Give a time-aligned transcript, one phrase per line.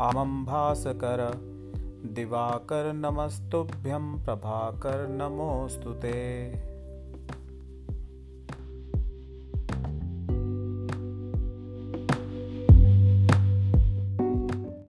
[0.00, 1.32] आमं भासकर।
[2.04, 6.50] दिवाकर नमस्तुभ्यं प्रभाकर नमोऽस्तु ते।